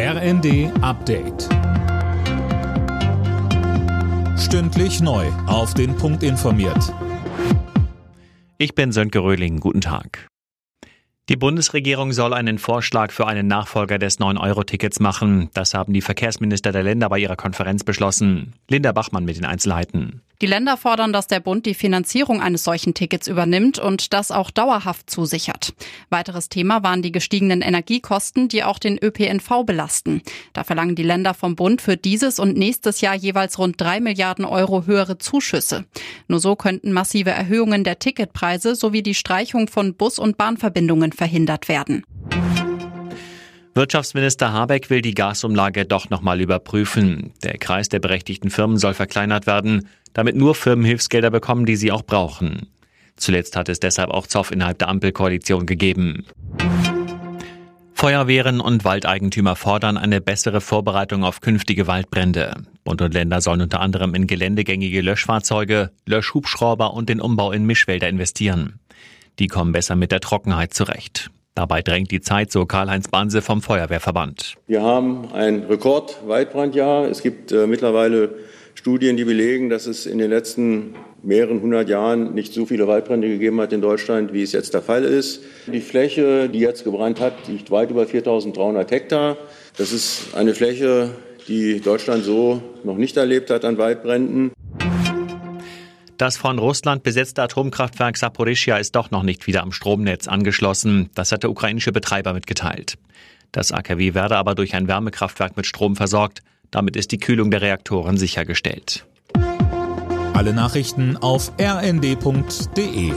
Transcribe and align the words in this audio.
RND 0.00 0.70
Update. 0.80 1.48
Stündlich 4.38 5.00
neu. 5.00 5.26
Auf 5.48 5.74
den 5.74 5.96
Punkt 5.96 6.22
informiert. 6.22 6.94
Ich 8.58 8.76
bin 8.76 8.92
Sönke 8.92 9.18
Röhling. 9.18 9.58
Guten 9.58 9.80
Tag. 9.80 10.28
Die 11.28 11.34
Bundesregierung 11.34 12.12
soll 12.12 12.32
einen 12.32 12.58
Vorschlag 12.58 13.10
für 13.10 13.26
einen 13.26 13.48
Nachfolger 13.48 13.98
des 13.98 14.20
9-Euro-Tickets 14.20 15.00
machen. 15.00 15.50
Das 15.52 15.74
haben 15.74 15.92
die 15.92 16.00
Verkehrsminister 16.00 16.70
der 16.70 16.84
Länder 16.84 17.08
bei 17.08 17.18
ihrer 17.18 17.34
Konferenz 17.34 17.82
beschlossen. 17.82 18.54
Linda 18.68 18.92
Bachmann 18.92 19.24
mit 19.24 19.36
den 19.36 19.46
Einzelheiten. 19.46 20.22
Die 20.40 20.46
Länder 20.46 20.76
fordern, 20.76 21.12
dass 21.12 21.26
der 21.26 21.40
Bund 21.40 21.66
die 21.66 21.74
Finanzierung 21.74 22.40
eines 22.40 22.62
solchen 22.62 22.94
Tickets 22.94 23.26
übernimmt 23.26 23.80
und 23.80 24.12
das 24.12 24.30
auch 24.30 24.52
dauerhaft 24.52 25.10
zusichert. 25.10 25.74
Weiteres 26.10 26.48
Thema 26.48 26.84
waren 26.84 27.02
die 27.02 27.10
gestiegenen 27.10 27.60
Energiekosten, 27.60 28.46
die 28.46 28.62
auch 28.62 28.78
den 28.78 29.02
ÖPNV 29.02 29.64
belasten. 29.66 30.22
Da 30.52 30.62
verlangen 30.62 30.94
die 30.94 31.02
Länder 31.02 31.34
vom 31.34 31.56
Bund 31.56 31.82
für 31.82 31.96
dieses 31.96 32.38
und 32.38 32.56
nächstes 32.56 33.00
Jahr 33.00 33.16
jeweils 33.16 33.58
rund 33.58 33.80
drei 33.80 33.98
Milliarden 33.98 34.44
Euro 34.44 34.86
höhere 34.86 35.18
Zuschüsse. 35.18 35.86
Nur 36.28 36.38
so 36.38 36.54
könnten 36.54 36.92
massive 36.92 37.30
Erhöhungen 37.30 37.82
der 37.82 37.98
Ticketpreise 37.98 38.76
sowie 38.76 39.02
die 39.02 39.14
Streichung 39.14 39.66
von 39.66 39.94
Bus- 39.94 40.20
und 40.20 40.38
Bahnverbindungen 40.38 41.10
verhindert 41.10 41.68
werden. 41.68 42.04
Wirtschaftsminister 43.78 44.52
Habeck 44.52 44.90
will 44.90 45.02
die 45.02 45.14
Gasumlage 45.14 45.84
doch 45.84 46.10
nochmal 46.10 46.40
überprüfen. 46.40 47.32
Der 47.44 47.58
Kreis 47.58 47.88
der 47.88 48.00
berechtigten 48.00 48.50
Firmen 48.50 48.76
soll 48.76 48.92
verkleinert 48.92 49.46
werden, 49.46 49.86
damit 50.14 50.34
nur 50.34 50.56
Firmen 50.56 50.84
Hilfsgelder 50.84 51.30
bekommen, 51.30 51.64
die 51.64 51.76
sie 51.76 51.92
auch 51.92 52.02
brauchen. 52.02 52.66
Zuletzt 53.14 53.54
hat 53.54 53.68
es 53.68 53.78
deshalb 53.78 54.10
auch 54.10 54.26
Zoff 54.26 54.50
innerhalb 54.50 54.80
der 54.80 54.88
Ampelkoalition 54.88 55.64
gegeben. 55.64 56.26
Feuerwehren 57.94 58.58
und 58.58 58.84
Waldeigentümer 58.84 59.54
fordern 59.54 59.96
eine 59.96 60.20
bessere 60.20 60.60
Vorbereitung 60.60 61.22
auf 61.22 61.40
künftige 61.40 61.86
Waldbrände. 61.86 62.64
Bund 62.82 63.00
und 63.00 63.14
Länder 63.14 63.40
sollen 63.40 63.60
unter 63.60 63.78
anderem 63.78 64.12
in 64.16 64.26
geländegängige 64.26 65.02
Löschfahrzeuge, 65.02 65.92
Löschhubschrauber 66.04 66.94
und 66.94 67.08
den 67.08 67.20
Umbau 67.20 67.52
in 67.52 67.64
Mischwälder 67.64 68.08
investieren. 68.08 68.80
Die 69.38 69.46
kommen 69.46 69.70
besser 69.70 69.94
mit 69.94 70.10
der 70.10 70.18
Trockenheit 70.18 70.74
zurecht. 70.74 71.30
Dabei 71.58 71.82
drängt 71.82 72.12
die 72.12 72.20
Zeit, 72.20 72.52
so 72.52 72.66
Karl-Heinz 72.66 73.08
Banse 73.08 73.42
vom 73.42 73.62
Feuerwehrverband. 73.62 74.54
Wir 74.68 74.80
haben 74.80 75.32
ein 75.32 75.64
Rekord-Waldbrandjahr. 75.64 77.08
Es 77.08 77.20
gibt 77.20 77.50
äh, 77.50 77.66
mittlerweile 77.66 78.30
Studien, 78.76 79.16
die 79.16 79.24
belegen, 79.24 79.68
dass 79.68 79.86
es 79.86 80.06
in 80.06 80.18
den 80.18 80.30
letzten 80.30 80.94
mehreren 81.24 81.60
hundert 81.60 81.88
Jahren 81.88 82.32
nicht 82.32 82.54
so 82.54 82.64
viele 82.64 82.86
Waldbrände 82.86 83.26
gegeben 83.26 83.60
hat 83.60 83.72
in 83.72 83.80
Deutschland, 83.80 84.32
wie 84.32 84.44
es 84.44 84.52
jetzt 84.52 84.72
der 84.72 84.82
Fall 84.82 85.02
ist. 85.02 85.42
Die 85.66 85.80
Fläche, 85.80 86.48
die 86.48 86.60
jetzt 86.60 86.84
gebrannt 86.84 87.18
hat, 87.18 87.48
liegt 87.48 87.72
weit 87.72 87.90
über 87.90 88.04
4.300 88.04 88.88
Hektar. 88.88 89.36
Das 89.78 89.90
ist 89.90 90.36
eine 90.36 90.54
Fläche, 90.54 91.10
die 91.48 91.80
Deutschland 91.80 92.22
so 92.22 92.62
noch 92.84 92.98
nicht 92.98 93.16
erlebt 93.16 93.50
hat 93.50 93.64
an 93.64 93.78
Waldbränden. 93.78 94.52
Das 96.18 96.36
von 96.36 96.58
Russland 96.58 97.04
besetzte 97.04 97.44
Atomkraftwerk 97.44 98.16
Saporischia 98.16 98.76
ist 98.76 98.96
doch 98.96 99.12
noch 99.12 99.22
nicht 99.22 99.46
wieder 99.46 99.62
am 99.62 99.70
Stromnetz 99.70 100.26
angeschlossen. 100.26 101.10
Das 101.14 101.30
hat 101.30 101.44
der 101.44 101.50
ukrainische 101.50 101.92
Betreiber 101.92 102.32
mitgeteilt. 102.32 102.98
Das 103.52 103.70
AKW 103.70 104.14
werde 104.14 104.36
aber 104.36 104.56
durch 104.56 104.74
ein 104.74 104.88
Wärmekraftwerk 104.88 105.56
mit 105.56 105.64
Strom 105.64 105.94
versorgt. 105.94 106.40
Damit 106.72 106.96
ist 106.96 107.12
die 107.12 107.18
Kühlung 107.18 107.52
der 107.52 107.62
Reaktoren 107.62 108.16
sichergestellt. 108.16 109.06
Alle 110.34 110.52
Nachrichten 110.52 111.16
auf 111.16 111.52
rnd.de 111.60 113.12